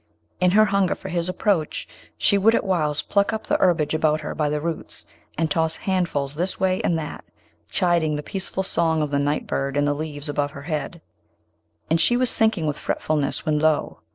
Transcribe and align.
In 0.39 0.49
her 0.49 0.65
hunger 0.65 0.95
for 0.95 1.09
his 1.09 1.29
approach, 1.29 1.87
she 2.17 2.35
would 2.35 2.55
at 2.55 2.63
whiles 2.63 3.03
pluck 3.03 3.31
up 3.33 3.45
the 3.45 3.57
herbage 3.57 3.93
about 3.93 4.21
her 4.21 4.33
by 4.33 4.49
the 4.49 4.59
roots, 4.59 5.05
and 5.37 5.51
toss 5.51 5.75
handfuls 5.75 6.33
this 6.33 6.59
way 6.59 6.81
and 6.81 6.97
that, 6.97 7.23
chiding 7.69 8.15
the 8.15 8.23
peaceful 8.23 8.63
song 8.63 9.03
of 9.03 9.11
the 9.11 9.19
nightbird 9.19 9.77
in 9.77 9.85
the 9.85 9.93
leaves 9.93 10.27
above 10.27 10.49
her 10.53 10.63
head; 10.63 11.01
and 11.91 12.01
she 12.01 12.17
was 12.17 12.31
sinking 12.31 12.65
with 12.65 12.79
fretfulness, 12.79 13.45
when 13.45 13.59
lo! 13.59 13.99